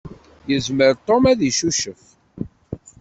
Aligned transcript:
Yezmer 0.49 0.93
Tom 1.07 1.23
ad 1.31 1.39
icucef. 1.49 2.03